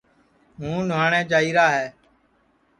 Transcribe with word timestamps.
ہُوں 0.59 0.77
نھُاٹؔیں 0.89 1.27
جائیرا 1.31 1.65
ہے 1.75 1.87